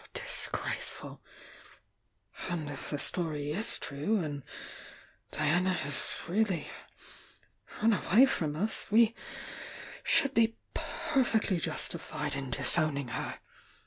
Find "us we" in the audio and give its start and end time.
8.55-9.13